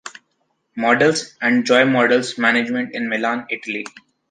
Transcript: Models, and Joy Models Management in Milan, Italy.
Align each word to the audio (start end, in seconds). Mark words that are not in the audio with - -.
Models, 0.75 1.35
and 1.43 1.63
Joy 1.63 1.85
Models 1.85 2.35
Management 2.39 2.95
in 2.95 3.07
Milan, 3.07 3.45
Italy. 3.51 3.85